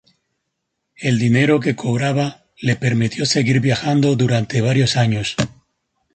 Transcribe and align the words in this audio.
El 0.95 1.19
dinero 1.19 1.59
que 1.59 1.75
cobraba 1.75 2.45
le 2.59 2.75
permitió 2.75 3.27
seguir 3.27 3.59
viajando 3.59 4.15
durante 4.15 4.59
varios 4.59 4.97
años. 4.97 5.35